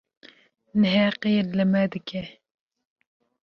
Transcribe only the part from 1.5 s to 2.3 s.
li me dike.